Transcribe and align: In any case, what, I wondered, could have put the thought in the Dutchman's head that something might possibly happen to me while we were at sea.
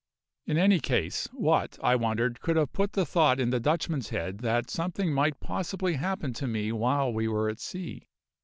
In 0.47 0.57
any 0.57 0.79
case, 0.79 1.27
what, 1.31 1.77
I 1.83 1.95
wondered, 1.95 2.41
could 2.41 2.55
have 2.55 2.73
put 2.73 2.93
the 2.93 3.05
thought 3.05 3.39
in 3.39 3.51
the 3.51 3.59
Dutchman's 3.59 4.09
head 4.09 4.39
that 4.39 4.71
something 4.71 5.13
might 5.13 5.39
possibly 5.39 5.93
happen 5.93 6.33
to 6.33 6.47
me 6.47 6.71
while 6.71 7.13
we 7.13 7.27
were 7.27 7.49
at 7.49 7.59
sea. 7.59 8.07